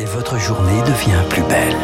Et 0.00 0.06
votre 0.06 0.38
journée 0.38 0.80
devient 0.80 1.22
plus 1.28 1.42
belle. 1.42 1.76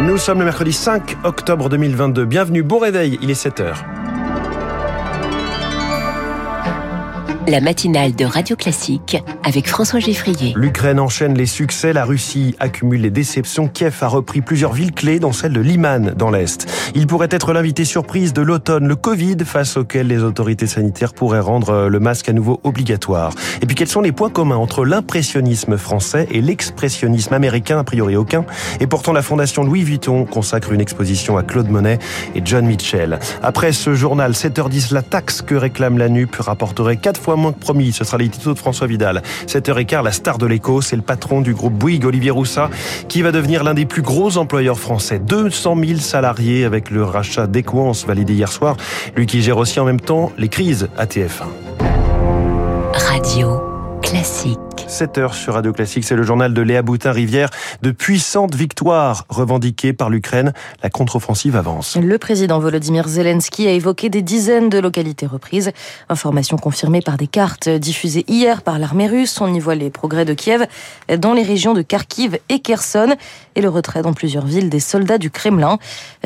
Nous 0.00 0.18
sommes 0.18 0.40
le 0.40 0.44
mercredi 0.44 0.72
5 0.72 1.18
octobre 1.22 1.68
2022. 1.68 2.24
Bienvenue, 2.24 2.64
bon 2.64 2.78
réveil, 2.78 3.20
il 3.22 3.30
est 3.30 3.34
7 3.34 3.60
la 7.50 7.60
matinale 7.60 8.14
de 8.14 8.24
Radio 8.24 8.54
Classique 8.54 9.20
avec 9.42 9.68
François 9.68 9.98
Geffrier. 9.98 10.52
L'Ukraine 10.56 11.00
enchaîne 11.00 11.36
les 11.36 11.46
succès, 11.46 11.92
la 11.92 12.04
Russie 12.04 12.54
accumule 12.60 13.00
les 13.00 13.10
déceptions. 13.10 13.66
Kiev 13.66 13.96
a 14.02 14.06
repris 14.06 14.40
plusieurs 14.40 14.72
villes 14.72 14.92
clés, 14.92 15.18
dont 15.18 15.32
celle 15.32 15.52
de 15.52 15.60
Liman 15.60 16.14
dans 16.16 16.30
l'Est. 16.30 16.66
Il 16.94 17.08
pourrait 17.08 17.28
être 17.30 17.52
l'invité 17.52 17.84
surprise 17.84 18.32
de 18.32 18.42
l'automne, 18.42 18.86
le 18.86 18.94
Covid, 18.94 19.38
face 19.44 19.76
auquel 19.76 20.06
les 20.06 20.22
autorités 20.22 20.68
sanitaires 20.68 21.12
pourraient 21.12 21.40
rendre 21.40 21.88
le 21.88 22.00
masque 22.00 22.28
à 22.28 22.32
nouveau 22.32 22.60
obligatoire. 22.62 23.32
Et 23.62 23.66
puis 23.66 23.74
quels 23.74 23.88
sont 23.88 24.00
les 24.00 24.12
points 24.12 24.30
communs 24.30 24.56
entre 24.56 24.84
l'impressionnisme 24.84 25.76
français 25.76 26.28
et 26.30 26.40
l'expressionnisme 26.40 27.34
américain? 27.34 27.78
A 27.78 27.84
priori 27.84 28.14
aucun. 28.14 28.44
Et 28.78 28.86
pourtant 28.86 29.12
la 29.12 29.22
fondation 29.22 29.64
Louis 29.64 29.82
Vuitton 29.82 30.24
consacre 30.24 30.72
une 30.72 30.80
exposition 30.80 31.36
à 31.36 31.42
Claude 31.42 31.68
Monet 31.68 31.98
et 32.36 32.42
John 32.44 32.64
Mitchell. 32.64 33.18
Après 33.42 33.72
ce 33.72 33.94
journal, 33.94 34.32
7h10, 34.32 34.94
la 34.94 35.02
taxe 35.02 35.42
que 35.42 35.56
réclame 35.56 35.98
la 35.98 36.08
NUP 36.08 36.36
rapporterait 36.36 36.96
4 36.96 37.20
fois 37.20 37.36
promis. 37.52 37.92
Ce 37.92 38.04
sera 38.04 38.18
les 38.18 38.28
de 38.28 38.54
François 38.54 38.86
Vidal. 38.86 39.22
7h15, 39.46 40.04
la 40.04 40.12
star 40.12 40.38
de 40.38 40.46
l'écho, 40.46 40.80
c'est 40.80 40.96
le 40.96 41.02
patron 41.02 41.40
du 41.40 41.54
groupe 41.54 41.74
Bouygues, 41.74 42.06
Olivier 42.06 42.30
Roussat, 42.30 42.70
qui 43.08 43.22
va 43.22 43.32
devenir 43.32 43.64
l'un 43.64 43.74
des 43.74 43.86
plus 43.86 44.02
gros 44.02 44.36
employeurs 44.38 44.78
français. 44.78 45.18
200 45.18 45.76
000 45.84 46.00
salariés 46.00 46.64
avec 46.64 46.90
le 46.90 47.04
rachat 47.04 47.46
d'Equance 47.46 48.06
validé 48.06 48.34
hier 48.34 48.50
soir. 48.50 48.76
Lui 49.16 49.26
qui 49.26 49.42
gère 49.42 49.58
aussi 49.58 49.80
en 49.80 49.84
même 49.84 50.00
temps 50.00 50.32
les 50.38 50.48
crises 50.48 50.88
à 50.96 51.06
TF1. 51.06 51.48
Radio 52.92 53.60
classique. 54.02 54.69
7 54.86 55.18
heures 55.18 55.34
sur 55.34 55.54
Radio 55.54 55.72
Classique. 55.72 56.04
C'est 56.04 56.16
le 56.16 56.22
journal 56.22 56.54
de 56.54 56.62
Léa 56.62 56.82
Boutin-Rivière. 56.82 57.50
De 57.82 57.90
puissantes 57.90 58.54
victoires 58.54 59.24
revendiquées 59.28 59.92
par 59.92 60.10
l'Ukraine. 60.10 60.52
La 60.82 60.90
contre-offensive 60.90 61.56
avance. 61.56 61.96
Le 61.96 62.18
président 62.18 62.58
Volodymyr 62.58 63.08
Zelensky 63.08 63.66
a 63.66 63.72
évoqué 63.72 64.08
des 64.08 64.22
dizaines 64.22 64.68
de 64.68 64.78
localités 64.78 65.26
reprises. 65.26 65.72
Information 66.08 66.56
confirmée 66.56 67.00
par 67.00 67.16
des 67.16 67.26
cartes 67.26 67.68
diffusées 67.68 68.24
hier 68.28 68.62
par 68.62 68.78
l'armée 68.78 69.06
russe. 69.06 69.40
On 69.40 69.52
y 69.52 69.60
voit 69.60 69.74
les 69.74 69.90
progrès 69.90 70.24
de 70.24 70.34
Kiev 70.34 70.66
dans 71.18 71.32
les 71.32 71.42
régions 71.42 71.74
de 71.74 71.82
Kharkiv 71.82 72.38
et 72.48 72.60
Kherson 72.60 73.14
et 73.54 73.60
le 73.60 73.68
retrait 73.68 74.02
dans 74.02 74.12
plusieurs 74.12 74.46
villes 74.46 74.70
des 74.70 74.80
soldats 74.80 75.18
du 75.18 75.30
Kremlin. 75.30 75.78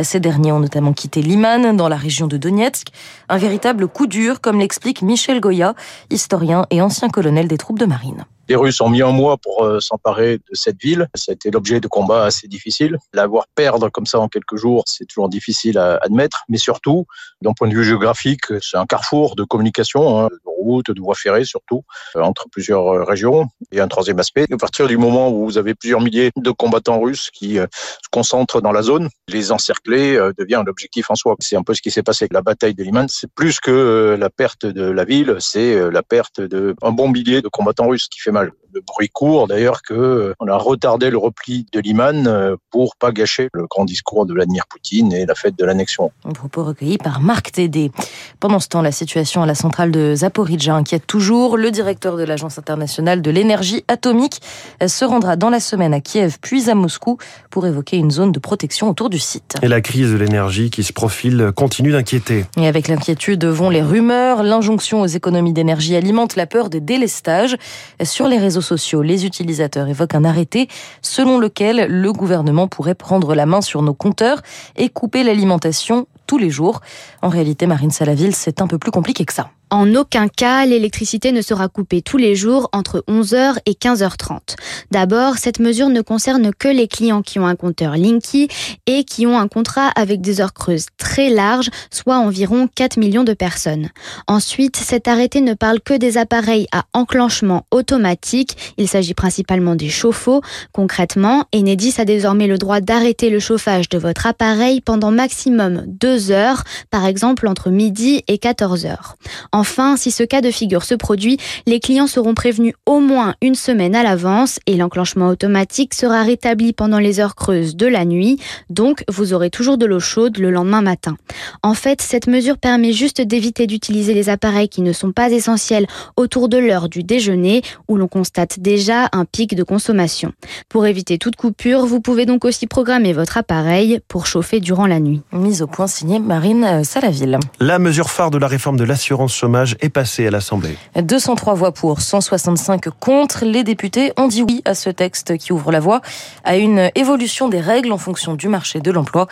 Ces 0.03 0.21
derniers 0.21 0.53
ont 0.53 0.61
notamment 0.61 0.93
quitté 0.93 1.23
Liman 1.23 1.77
dans 1.77 1.89
la 1.89 1.97
région 1.97 2.27
de 2.27 2.37
Donetsk. 2.37 2.89
Un 3.29 3.39
véritable 3.39 3.89
coup 3.89 4.07
dur, 4.07 4.41
comme 4.41 4.61
l'explique 4.61 5.03
Michel 5.03 5.41
Goya, 5.41 5.75
historien 6.11 6.67
et 6.71 6.83
ancien 6.83 7.09
colonel 7.09 7.49
des 7.49 7.59
troupes 7.59 7.79
de 7.79 7.87
marine. 7.87 8.25
Les 8.49 8.57
Russes 8.57 8.81
ont 8.83 8.91
mis 8.91 9.01
un 9.01 9.11
mois 9.11 9.39
pour 9.39 9.65
euh, 9.65 9.81
s'emparer 9.81 10.37
de 10.37 10.55
cette 10.55 10.81
ville. 10.81 11.09
Été 11.29 11.51
l'objet 11.51 11.81
de 11.81 11.89
combats 11.89 12.25
assez 12.25 12.47
difficiles. 12.47 12.99
L'avoir 13.15 13.47
perdre 13.55 13.89
comme 13.89 14.05
ça 14.05 14.21
en 14.21 14.29
quelques 14.29 14.57
jours, 14.57 14.85
c'est 14.87 15.07
toujours 15.07 15.31
difficile 15.31 15.79
à 15.79 15.99
admettre. 16.03 16.45
Mais 16.51 16.59
surtout, 16.59 17.07
d'un 17.41 17.55
point 17.55 17.69
de 17.69 17.75
vue 17.75 17.85
géographique, 17.85 18.45
c'est 18.61 18.77
un 18.77 18.85
carrefour 18.85 19.35
de 19.37 19.45
communication, 19.45 20.21
hein, 20.21 20.29
de 20.29 20.39
routes, 20.45 20.91
de 20.91 21.01
voies 21.01 21.15
ferrées 21.15 21.45
surtout, 21.45 21.83
euh, 22.17 22.21
entre 22.21 22.47
plusieurs 22.51 22.87
euh, 22.87 23.05
régions. 23.05 23.47
Et 23.73 23.81
un 23.81 23.89
troisième 23.89 24.19
aspect, 24.19 24.45
à 24.53 24.57
partir 24.59 24.87
du 24.87 24.99
moment 24.99 25.31
où 25.31 25.47
vous 25.47 25.59
avez 25.59 25.75
plusieurs 25.75 26.03
milliers 26.03 26.31
de 26.37 26.51
combattants 26.51 27.01
russes 27.01 27.31
qui 27.33 27.55
se 27.57 28.09
concentrent 28.11 28.61
dans 28.61 28.73
la 28.73 28.83
zone, 28.83 29.09
les 29.29 29.53
encercler 29.53 30.19
devient 30.39 30.57
un 30.57 30.67
objectif 30.67 31.11
en 31.11 31.15
soi. 31.15 31.35
C'est 31.41 31.57
un 31.57 31.63
peu 31.63 31.75
ce 31.75 31.83
qui 31.83 31.91
s'est 31.91 32.03
passé 32.03 32.25
avec 32.25 32.35
la 32.35 32.43
bataille 32.43 32.75
de 32.75 32.83
Liman. 32.83 33.07
C'est 33.09 33.31
plus 33.33 33.61
que 33.61 34.17
la 34.19 34.31
perte 34.31 34.67
de 34.67 34.85
la 34.85 35.05
ville, 35.05 35.37
c'est 35.41 35.91
la 35.91 36.03
perte 36.03 36.41
d'un 36.41 36.93
bon 36.93 37.09
millier 37.09 37.43
de 37.43 37.49
combattants 37.49 37.89
russes 37.89 38.09
qui 38.09 38.21
fait 38.21 38.34
mal. 38.35 38.53
Le 38.75 38.81
bruit 38.81 39.09
court 39.09 39.47
d'ailleurs 39.47 39.83
que 39.83 39.95
euh, 39.95 40.35
on 40.41 40.49
a 40.49 40.57
retardé 40.57 41.09
le 41.09 41.17
repli 41.17 41.65
de 41.73 41.79
Liman 41.79 42.27
euh, 42.27 42.57
pour 42.73 42.97
pas 42.97 43.13
gâcher 43.13 43.49
le 43.53 43.69
grand 43.69 43.85
discours 43.85 44.27
de 44.27 44.33
Vladimir 44.33 44.67
Poutine 44.69 45.13
et 45.13 45.27
la 45.27 45.37
fête 45.37 45.57
de 45.57 45.65
l'annexion. 45.65 46.11
Un 46.25 46.33
propos 46.33 46.65
recueilli 46.65 46.99
par 46.99 47.21
Marc 47.21 47.53
Tédé. 47.53 47.93
Pendant 48.41 48.59
ce 48.59 48.67
temps, 48.67 48.83
la 48.83 48.91
situation 48.91 49.45
à 49.45 49.47
la 49.47 49.55
centrale 49.55 49.93
de 49.93 50.17
Zaporizhzhia 50.17 50.75
inquiète 50.75 51.07
toujours. 51.07 51.57
Le 51.57 51.71
directeur 51.71 52.17
de 52.17 52.25
l'Agence 52.25 52.59
internationale 52.59 53.23
de 53.23 53.31
l'énergie 53.31 53.85
atomique 53.87 54.41
se 54.85 55.05
rendra 55.05 55.37
dans 55.37 55.51
la 55.51 55.61
semaine 55.61 55.95
à 55.95 56.01
Kiev 56.01 56.39
puis 56.41 56.69
à 56.69 56.75
Moscou 56.75 57.19
pour 57.51 57.69
évoquer 57.69 57.97
une 57.97 58.11
zone 58.11 58.33
de 58.33 58.41
protection 58.41 58.89
autour 58.89 59.09
du 59.09 59.21
site. 59.21 59.55
Et 59.63 59.69
la 59.69 59.83
crise 59.83 60.11
de 60.11 60.17
l'énergie 60.17 60.71
qui 60.71 60.83
se 60.83 60.93
profile 60.93 61.53
continue 61.55 61.93
d'inquiéter. 61.93 62.45
Et 62.57 62.67
avec 62.67 62.89
l'inquiétude 62.89 63.45
vont 63.45 63.71
les 63.71 63.83
rumeurs. 63.83 64.43
L'injonction 64.43 65.01
aux 65.03 65.07
économies 65.07 65.53
d'énergie 65.53 65.95
alimente 65.95 66.35
la 66.35 66.47
peur 66.47 66.71
des 66.71 66.81
délestages. 66.81 67.57
Sur 68.03 68.27
les 68.27 68.39
réseaux 68.39 68.64
sociaux, 68.65 69.03
les 69.03 69.25
utilisateurs 69.25 69.87
évoquent 69.87 70.17
un 70.17 70.25
arrêté 70.25 70.69
selon 71.03 71.39
lequel 71.39 71.87
le 71.89 72.13
gouvernement 72.13 72.67
pourrait 72.67 72.97
prendre 72.97 73.37
la 73.37 73.47
main 73.47 73.61
sur 73.61 73.83
nos 73.83 73.95
compteurs 73.95 74.43
et 74.75 74.89
couper 74.89 75.23
l'alimentation 75.23 76.09
tous 76.27 76.39
les 76.39 76.51
jours. 76.51 76.81
En 77.23 77.29
réalité, 77.29 77.67
Marine 77.67 77.93
Salaville, 77.93 78.35
c'est 78.35 78.61
un 78.61 78.67
peu 78.67 78.79
plus 78.79 78.91
compliqué 78.91 79.25
que 79.25 79.33
ça. 79.33 79.51
En 79.71 79.95
aucun 79.95 80.29
cas, 80.29 80.67
l'électricité 80.67 81.33
ne 81.33 81.43
sera 81.43 81.69
coupée 81.69 82.03
tous 82.03 82.17
les 82.17 82.37
jours 82.37 82.69
entre 82.73 83.03
11h 83.09 83.57
et 83.67 83.73
15h30. 83.73 84.57
D'abord, 84.91 85.39
cette 85.39 85.59
mesure 85.59 85.89
ne 85.89 86.01
concerne 86.01 86.53
que 86.57 86.69
les 86.69 86.87
clients 86.87 87.23
qui 87.23 87.39
ont 87.39 87.47
un 87.47 87.57
compteur 87.57 87.97
Linky 87.97 88.49
et 88.87 89.05
qui 89.05 89.27
ont 89.27 89.39
un 89.39 89.49
contrat 89.49 89.89
avec 89.97 90.21
des 90.21 90.41
heures 90.41 90.53
creuses 90.53 90.87
très 90.97 91.31
larges, 91.31 91.71
soit 91.91 92.19
environ 92.19 92.69
4 92.73 92.99
millions 92.99 93.25
de 93.25 93.33
personnes. 93.33 93.89
Ensuite, 94.27 94.77
cet 94.77 95.09
arrêté 95.09 95.41
ne 95.41 95.55
parle 95.55 95.81
que 95.81 95.95
des 95.95 96.19
appareils 96.19 96.67
à 96.71 96.85
enclenchement 96.93 97.67
automatique. 97.71 98.75
Il 98.77 98.89
s'agit 98.89 99.15
principalement 99.15 99.75
des 99.75 99.89
chauffe-eau. 99.89 100.43
Concrètement, 100.73 101.45
Enedis 101.55 101.95
a 101.99 102.05
désormais 102.05 102.47
le 102.47 102.59
droit 102.59 102.81
d'arrêter 102.81 103.31
le 103.31 103.41
chauffage 103.41 103.89
de 103.89 103.99
votre 103.99 104.27
appareil 104.27 104.81
pendant 104.81 105.11
maximum 105.11 105.85
2 105.87 106.31
heures, 106.31 106.63
par 106.91 107.07
exemple 107.07 107.49
entre 107.49 107.71
midi 107.71 108.23
et 108.29 108.39
14 108.39 108.87
heures. 108.87 109.17
Enfin, 109.55 109.97
si 109.97 110.11
ce 110.11 110.25
cas 110.25 110.41
de 110.41 110.51
figure 110.51 110.83
se 110.83 110.97
produit, 110.97 111.39
les 111.67 111.79
clients 111.79 112.09
seront 112.09 112.35
prévenus 112.35 112.75
au 112.87 112.99
moins 112.99 113.37
une 113.41 113.55
semaine 113.55 113.95
à 113.95 114.03
l'avance 114.03 114.59
et 114.67 114.77
l'enclenchement 114.77 115.29
automatique 115.29 115.95
sera 115.95 116.25
rétabli 116.25 116.73
pendant 116.73 116.99
les 116.99 117.21
heures 117.21 117.37
creuses 117.37 117.77
de 117.77 117.87
la 117.87 118.05
nuit, 118.05 118.41
donc 118.69 119.05
vous 119.09 119.33
aurez 119.33 119.51
toujours 119.51 119.79
de 119.79 119.87
l'eau 119.87 120.01
chaude 120.01 120.39
le 120.39 120.51
lendemain 120.51 120.83
matin. 120.83 121.17
En 121.63 121.75
fait, 121.75 122.03
cette 122.03 122.27
mesure 122.27 122.59
permet 122.59 122.93
juste 122.93 123.21
d'éviter 123.21 123.69
d'utiliser 123.69 124.13
les 124.13 124.29
appareils 124.29 124.69
qui 124.69 124.83
ne 124.83 124.93
sont 124.93 125.13
pas 125.13 125.31
essentiels 125.31 125.87
autour 126.17 126.49
de 126.49 126.59
l'heure 126.59 126.89
du 126.89 127.05
déjeuner 127.05 127.63
où 127.87 127.97
l'on 127.97 128.09
constate 128.09 128.59
déjà 128.59 129.09
un 129.13 129.25
pic 129.25 129.55
de 129.55 129.63
consommation. 129.63 130.33
Pour 130.69 130.85
éviter 130.85 131.17
toute 131.17 131.37
coupure, 131.37 131.87
vous 131.87 132.01
pouvez 132.01 132.27
donc 132.27 132.45
aussi 132.45 132.67
programmer 132.67 133.13
votre 133.13 133.37
appareil 133.37 134.01
pour 134.09 134.27
chauffer 134.27 134.59
durant 134.59 134.89
la 134.89 134.99
nuit. 134.99 135.23
Mise 135.33 135.63
au 135.63 135.69
point 135.69 135.87
signée 135.87 136.19
Marine 136.19 136.83
Salaville. 136.83 137.39
La 137.61 137.79
mesure 137.79 138.11
phare 138.11 138.33
de 138.33 138.39
la 138.39 138.49
réforme 138.49 138.79
de 138.79 138.85
l'assurance 138.85 139.44
chômage 139.45 139.77
est 139.83 139.91
passé 139.91 140.27
à 140.27 140.31
l'Assemblée. 140.31 140.75
203 140.97 141.53
voix 141.53 141.73
pour, 141.73 142.01
165 142.01 142.89
contre. 142.99 143.45
Les 143.45 143.63
députés 143.63 144.11
ont 144.17 144.27
dit 144.27 144.43
oui 144.43 144.63
à 144.65 144.75
ce 144.75 144.89
texte 144.89 145.37
qui 145.37 145.53
ouvre 145.53 145.71
la 145.71 145.81
voie 145.81 146.01
à 146.45 146.57
une 146.57 146.91
évolution 146.95 147.51
des 147.51 147.61
règles 147.61 147.93
en 147.93 147.99
fonction 147.99 148.37
du 148.37 148.49
marché 148.49 148.81
de 148.81 148.91
l'emploi. 148.91 149.27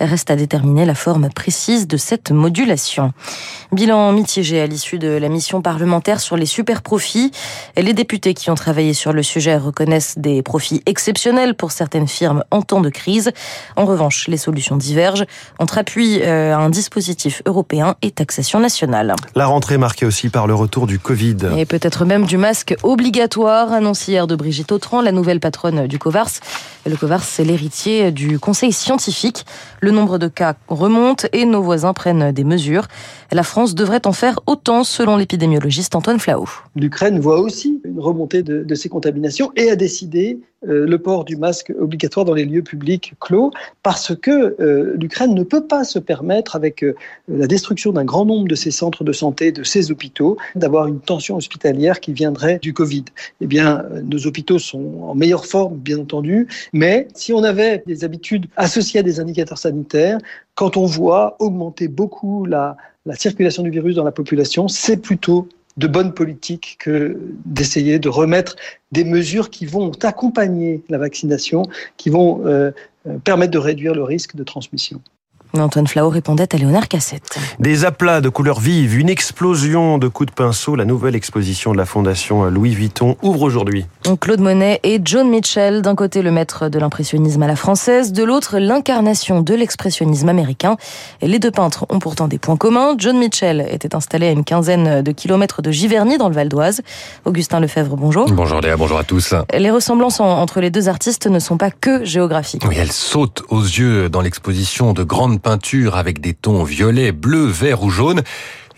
Reste 0.00 0.30
à 0.30 0.36
déterminer 0.36 0.86
la 0.86 0.94
forme 0.94 1.28
précise 1.28 1.86
de 1.86 1.98
cette 1.98 2.30
modulation. 2.30 3.12
Bilan 3.70 4.12
mitigé 4.12 4.58
à 4.62 4.66
l'issue 4.66 4.98
de 4.98 5.08
la 5.08 5.28
mission 5.28 5.60
parlementaire 5.60 6.20
sur 6.20 6.38
les 6.38 6.46
super 6.46 6.80
profits. 6.80 7.30
Les 7.76 7.92
députés 7.92 8.32
qui 8.32 8.48
ont 8.48 8.54
travaillé 8.54 8.94
sur 8.94 9.12
le 9.12 9.22
sujet 9.22 9.58
reconnaissent 9.58 10.18
des 10.18 10.40
profits 10.40 10.82
exceptionnels 10.86 11.54
pour 11.54 11.72
certaines 11.72 12.08
firmes 12.08 12.42
en 12.50 12.62
temps 12.62 12.80
de 12.80 12.88
crise. 12.88 13.32
En 13.76 13.84
revanche, 13.84 14.28
les 14.28 14.38
solutions 14.38 14.76
divergent 14.78 15.26
entre 15.58 15.76
appui 15.76 16.22
euh, 16.22 16.54
à 16.54 16.56
un 16.56 16.70
dispositif 16.70 17.42
européen 17.44 17.96
et 18.00 18.12
taxation 18.12 18.60
nationale. 18.60 19.14
La 19.34 19.46
rentrée 19.58 19.76
marquée 19.76 20.06
aussi 20.06 20.28
par 20.28 20.46
le 20.46 20.54
retour 20.54 20.86
du 20.86 21.00
Covid. 21.00 21.36
Et 21.56 21.66
peut-être 21.66 22.04
même 22.04 22.26
du 22.26 22.36
masque 22.36 22.76
obligatoire, 22.84 23.72
annoncé 23.72 24.12
hier 24.12 24.28
de 24.28 24.36
Brigitte 24.36 24.70
Autran, 24.70 25.02
la 25.02 25.10
nouvelle 25.10 25.40
patronne 25.40 25.88
du 25.88 25.98
COVARS. 25.98 26.30
Le 26.86 26.94
COVARS, 26.94 27.24
c'est 27.24 27.42
l'héritier 27.42 28.12
du 28.12 28.38
conseil 28.38 28.70
scientifique. 28.70 29.44
Le 29.80 29.90
nombre 29.90 30.18
de 30.18 30.28
cas 30.28 30.54
remonte 30.68 31.26
et 31.32 31.44
nos 31.44 31.60
voisins 31.60 31.92
prennent 31.92 32.30
des 32.30 32.44
mesures. 32.44 32.86
La 33.32 33.42
France 33.42 33.74
devrait 33.74 34.06
en 34.06 34.12
faire 34.12 34.38
autant, 34.46 34.84
selon 34.84 35.16
l'épidémiologiste 35.16 35.96
Antoine 35.96 36.20
Flao. 36.20 36.44
L'Ukraine 36.76 37.18
voit 37.18 37.40
aussi 37.40 37.80
une 37.84 37.98
remontée 37.98 38.44
de, 38.44 38.62
de 38.62 38.74
ces 38.76 38.88
contaminations 38.88 39.50
et 39.56 39.72
a 39.72 39.74
décidé 39.74 40.38
euh, 40.66 40.86
le 40.86 40.98
port 40.98 41.24
du 41.24 41.36
masque 41.36 41.72
obligatoire 41.78 42.26
dans 42.26 42.34
les 42.34 42.44
lieux 42.44 42.62
publics 42.62 43.14
clos 43.20 43.52
parce 43.84 44.16
que 44.16 44.56
euh, 44.60 44.94
l'Ukraine 44.96 45.32
ne 45.32 45.44
peut 45.44 45.64
pas 45.64 45.84
se 45.84 46.00
permettre, 46.00 46.56
avec 46.56 46.82
euh, 46.82 46.96
la 47.28 47.46
destruction 47.46 47.92
d'un 47.92 48.04
grand 48.04 48.24
nombre 48.24 48.48
de 48.48 48.56
ses 48.56 48.72
centres 48.72 49.04
de 49.04 49.12
santé, 49.12 49.52
de 49.52 49.62
ses 49.62 49.92
hôpitaux, 49.92 50.36
d'avoir 50.56 50.88
une 50.88 50.98
tension 50.98 51.36
hospitalière 51.36 52.00
qui 52.00 52.12
viendrait 52.12 52.58
du 52.58 52.72
Covid. 52.72 53.04
Eh 53.40 53.46
bien, 53.46 53.84
nos 54.02 54.26
hôpitaux 54.26 54.58
sont 54.58 55.00
en 55.02 55.14
meilleure 55.14 55.46
forme, 55.46 55.76
bien 55.76 55.98
entendu, 55.98 56.48
mais 56.72 57.06
si 57.14 57.32
on 57.32 57.44
avait 57.44 57.84
des 57.86 58.02
habitudes 58.02 58.46
associées 58.56 59.00
à 59.00 59.02
des 59.04 59.20
indicateurs 59.20 59.58
sanitaires, 59.58 60.18
quand 60.56 60.76
on 60.76 60.86
voit 60.86 61.36
augmenter 61.38 61.86
beaucoup 61.86 62.46
la, 62.46 62.76
la 63.06 63.14
circulation 63.14 63.62
du 63.62 63.70
virus 63.70 63.94
dans 63.94 64.04
la 64.04 64.12
population, 64.12 64.66
c'est 64.66 64.96
plutôt 64.96 65.48
de 65.78 65.86
bonne 65.86 66.12
politique 66.12 66.76
que 66.80 67.16
d'essayer 67.46 67.98
de 67.98 68.08
remettre 68.08 68.56
des 68.92 69.04
mesures 69.04 69.48
qui 69.48 69.64
vont 69.64 69.92
accompagner 70.02 70.82
la 70.88 70.98
vaccination, 70.98 71.62
qui 71.96 72.10
vont 72.10 72.44
euh, 72.46 72.72
permettre 73.24 73.52
de 73.52 73.58
réduire 73.58 73.94
le 73.94 74.02
risque 74.02 74.34
de 74.34 74.42
transmission. 74.42 75.00
Antoine 75.56 75.86
Flau 75.86 76.08
répondait 76.08 76.54
à 76.54 76.58
Léonard 76.58 76.88
Cassette. 76.88 77.38
Des 77.58 77.84
aplats 77.84 78.20
de 78.20 78.28
couleurs 78.28 78.60
vives, 78.60 78.98
une 78.98 79.08
explosion 79.08 79.98
de 79.98 80.06
coups 80.08 80.28
de 80.28 80.34
pinceau. 80.34 80.76
La 80.76 80.84
nouvelle 80.84 81.14
exposition 81.14 81.72
de 81.72 81.78
la 81.78 81.86
Fondation 81.86 82.44
Louis 82.44 82.74
Vuitton 82.74 83.16
ouvre 83.22 83.42
aujourd'hui. 83.42 83.86
Claude 84.20 84.40
Monet 84.40 84.80
et 84.84 85.00
John 85.04 85.28
Mitchell, 85.28 85.82
d'un 85.82 85.94
côté 85.94 86.22
le 86.22 86.30
maître 86.30 86.68
de 86.68 86.78
l'impressionnisme 86.78 87.42
à 87.42 87.46
la 87.46 87.56
française, 87.56 88.12
de 88.12 88.22
l'autre 88.22 88.58
l'incarnation 88.58 89.40
de 89.40 89.54
l'expressionnisme 89.54 90.28
américain. 90.28 90.76
les 91.22 91.38
deux 91.38 91.50
peintres 91.50 91.86
ont 91.88 91.98
pourtant 91.98 92.28
des 92.28 92.38
points 92.38 92.56
communs. 92.56 92.94
John 92.98 93.18
Mitchell 93.18 93.66
était 93.70 93.94
installé 93.94 94.28
à 94.28 94.30
une 94.30 94.44
quinzaine 94.44 95.02
de 95.02 95.12
kilomètres 95.12 95.62
de 95.62 95.70
Giverny 95.70 96.18
dans 96.18 96.28
le 96.28 96.34
Val 96.34 96.48
d'Oise. 96.48 96.82
Augustin 97.24 97.60
Lefebvre, 97.60 97.96
bonjour. 97.96 98.30
Bonjour 98.30 98.60
Léa, 98.60 98.76
bonjour 98.76 98.98
à 98.98 99.04
tous. 99.04 99.34
Les 99.56 99.70
ressemblances 99.70 100.20
entre 100.20 100.60
les 100.60 100.70
deux 100.70 100.88
artistes 100.88 101.26
ne 101.26 101.38
sont 101.38 101.56
pas 101.56 101.70
que 101.70 102.04
géographiques. 102.04 102.64
Oui, 102.68 102.76
elles 102.78 102.92
sautent 102.92 103.42
aux 103.48 103.62
yeux 103.62 104.08
dans 104.08 104.20
l'exposition 104.20 104.92
de 104.92 105.02
peinture 105.38 105.96
avec 105.96 106.20
des 106.20 106.34
tons 106.34 106.64
violets, 106.64 107.12
bleus, 107.12 107.46
verts 107.46 107.82
ou 107.82 107.90
jaunes. 107.90 108.22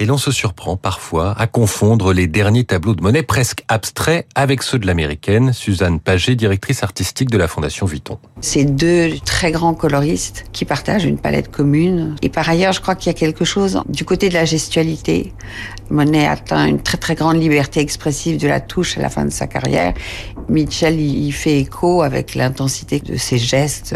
Et 0.02 0.06
l'on 0.06 0.16
se 0.16 0.32
surprend 0.32 0.78
parfois 0.78 1.38
à 1.38 1.46
confondre 1.46 2.14
les 2.14 2.26
derniers 2.26 2.64
tableaux 2.64 2.94
de 2.94 3.02
Monet 3.02 3.22
presque 3.22 3.64
abstraits 3.68 4.26
avec 4.34 4.62
ceux 4.62 4.78
de 4.78 4.86
l'américaine 4.86 5.52
Suzanne 5.52 6.00
Paget, 6.00 6.36
directrice 6.36 6.82
artistique 6.82 7.28
de 7.28 7.36
la 7.36 7.46
Fondation 7.48 7.84
Vuitton. 7.84 8.18
C'est 8.40 8.64
deux 8.64 9.10
très 9.26 9.52
grands 9.52 9.74
coloristes 9.74 10.46
qui 10.52 10.64
partagent 10.64 11.04
une 11.04 11.18
palette 11.18 11.50
commune. 11.50 12.16
Et 12.22 12.30
par 12.30 12.48
ailleurs, 12.48 12.72
je 12.72 12.80
crois 12.80 12.94
qu'il 12.94 13.12
y 13.12 13.14
a 13.14 13.18
quelque 13.18 13.44
chose 13.44 13.82
du 13.90 14.06
côté 14.06 14.30
de 14.30 14.34
la 14.34 14.46
gestualité. 14.46 15.34
Monet 15.90 16.26
atteint 16.26 16.64
une 16.64 16.80
très 16.80 16.96
très 16.96 17.14
grande 17.14 17.38
liberté 17.38 17.80
expressive 17.80 18.40
de 18.40 18.48
la 18.48 18.60
touche 18.60 18.96
à 18.96 19.02
la 19.02 19.10
fin 19.10 19.26
de 19.26 19.30
sa 19.30 19.46
carrière. 19.46 19.92
Mitchell 20.48 20.98
y 20.98 21.30
fait 21.30 21.58
écho 21.58 22.00
avec 22.00 22.34
l'intensité 22.34 23.00
de 23.00 23.18
ses 23.18 23.36
gestes 23.36 23.94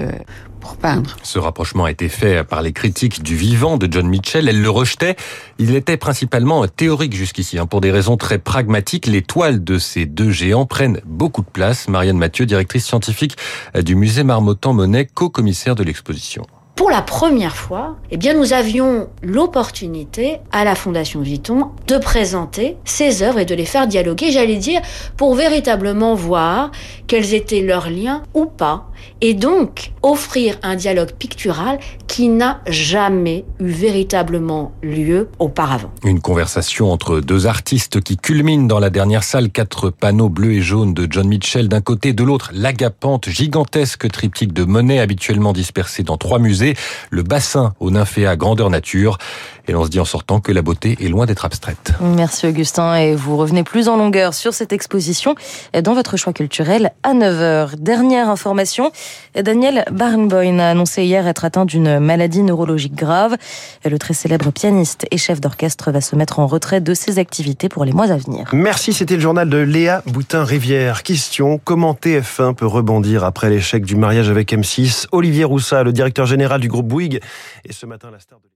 Ce 1.22 1.38
rapprochement 1.38 1.84
a 1.84 1.90
été 1.90 2.08
fait 2.08 2.44
par 2.44 2.62
les 2.62 2.72
critiques 2.72 3.22
du 3.22 3.36
vivant 3.36 3.76
de 3.76 3.90
John 3.90 4.06
Mitchell. 4.08 4.48
Elle 4.48 4.62
le 4.62 4.70
rejetait. 4.70 5.16
Il 5.58 5.74
était 5.74 5.96
principalement 5.96 6.66
théorique 6.66 7.14
jusqu'ici. 7.14 7.58
Hein. 7.58 7.66
Pour 7.66 7.80
des 7.80 7.90
raisons 7.90 8.16
très 8.16 8.38
pragmatiques, 8.38 9.06
les 9.06 9.22
toiles 9.22 9.62
de 9.62 9.78
ces 9.78 10.06
deux 10.06 10.30
géants 10.30 10.66
prennent 10.66 11.00
beaucoup 11.04 11.42
de 11.42 11.50
place. 11.50 11.88
Marianne 11.88 12.18
Mathieu, 12.18 12.46
directrice 12.46 12.86
scientifique 12.86 13.36
du 13.74 13.94
musée 13.94 14.24
Marmottan-Monet, 14.24 15.06
co-commissaire 15.06 15.74
de 15.74 15.82
l'exposition 15.82 16.46
pour 16.76 16.90
la 16.90 17.02
première 17.02 17.54
fois, 17.54 17.96
eh 18.10 18.16
bien, 18.16 18.34
nous 18.34 18.52
avions 18.52 19.08
l'opportunité 19.22 20.38
à 20.50 20.64
la 20.64 20.74
Fondation 20.74 21.20
Vuitton 21.20 21.70
de 21.86 21.98
présenter 21.98 22.76
ces 22.84 23.22
œuvres 23.22 23.38
et 23.38 23.44
de 23.44 23.54
les 23.54 23.64
faire 23.64 23.86
dialoguer, 23.86 24.32
j'allais 24.32 24.56
dire, 24.56 24.80
pour 25.16 25.36
véritablement 25.36 26.16
voir 26.16 26.72
quels 27.06 27.32
étaient 27.32 27.60
leurs 27.60 27.90
liens 27.90 28.24
ou 28.34 28.46
pas, 28.46 28.88
et 29.20 29.34
donc 29.34 29.92
offrir 30.02 30.58
un 30.64 30.74
dialogue 30.74 31.12
pictural 31.12 31.78
qui 32.14 32.28
n'a 32.28 32.60
jamais 32.68 33.44
eu 33.58 33.66
véritablement 33.66 34.70
lieu 34.84 35.30
auparavant. 35.40 35.90
Une 36.04 36.20
conversation 36.20 36.92
entre 36.92 37.18
deux 37.18 37.48
artistes 37.48 38.00
qui 38.00 38.16
culmine 38.16 38.68
dans 38.68 38.78
la 38.78 38.88
dernière 38.88 39.24
salle, 39.24 39.50
quatre 39.50 39.90
panneaux 39.90 40.28
bleus 40.28 40.52
et 40.52 40.62
jaunes 40.62 40.94
de 40.94 41.08
John 41.10 41.26
Mitchell 41.26 41.66
d'un 41.68 41.80
côté, 41.80 42.12
de 42.12 42.22
l'autre, 42.22 42.52
l'agapante 42.54 43.28
gigantesque 43.28 44.08
triptyque 44.08 44.52
de 44.52 44.62
Monet 44.62 45.00
habituellement 45.00 45.52
dispersé 45.52 46.04
dans 46.04 46.16
trois 46.16 46.38
musées 46.38 46.76
le 47.10 47.24
bassin 47.24 47.74
au 47.80 47.90
nymphéa 47.90 48.36
grandeur 48.36 48.70
nature. 48.70 49.18
Et 49.66 49.72
l'on 49.72 49.84
se 49.84 49.90
dit 49.90 50.00
en 50.00 50.04
sortant 50.04 50.40
que 50.40 50.52
la 50.52 50.62
beauté 50.62 50.96
est 51.00 51.08
loin 51.08 51.26
d'être 51.26 51.44
abstraite. 51.44 51.92
Merci 52.00 52.46
Augustin. 52.46 52.96
Et 52.96 53.14
vous 53.14 53.36
revenez 53.36 53.64
plus 53.64 53.88
en 53.88 53.96
longueur 53.96 54.34
sur 54.34 54.52
cette 54.52 54.72
exposition 54.72 55.34
dans 55.82 55.94
votre 55.94 56.16
choix 56.16 56.32
culturel 56.32 56.92
à 57.02 57.14
9h. 57.14 57.76
Dernière 57.78 58.28
information, 58.28 58.92
Daniel 59.34 59.84
Barenboim 59.90 60.58
a 60.58 60.70
annoncé 60.70 61.04
hier 61.04 61.26
être 61.26 61.44
atteint 61.44 61.64
d'une 61.64 61.98
maladie 61.98 62.42
neurologique 62.42 62.94
grave. 62.94 63.36
Le 63.84 63.98
très 63.98 64.14
célèbre 64.14 64.50
pianiste 64.50 65.06
et 65.10 65.16
chef 65.16 65.40
d'orchestre 65.40 65.90
va 65.90 66.00
se 66.00 66.14
mettre 66.14 66.38
en 66.38 66.46
retrait 66.46 66.80
de 66.80 66.94
ses 66.94 67.18
activités 67.18 67.68
pour 67.68 67.84
les 67.84 67.92
mois 67.92 68.10
à 68.10 68.16
venir. 68.16 68.50
Merci, 68.52 68.92
c'était 68.92 69.14
le 69.14 69.20
journal 69.22 69.48
de 69.48 69.58
Léa 69.58 70.02
Boutin-Rivière. 70.06 71.02
Question, 71.02 71.58
comment 71.62 71.94
TF1 71.94 72.54
peut 72.54 72.66
rebondir 72.66 73.24
après 73.24 73.50
l'échec 73.50 73.84
du 73.84 73.96
mariage 73.96 74.28
avec 74.28 74.52
M6 74.52 75.06
Olivier 75.12 75.44
Roussat, 75.44 75.82
le 75.82 75.92
directeur 75.92 76.26
général 76.26 76.60
du 76.60 76.68
groupe 76.68 76.86
Bouygues, 76.86 77.20
et 77.64 77.72
ce 77.72 77.86
matin 77.86 78.10
la 78.12 78.20
star 78.20 78.38
de 78.38 78.48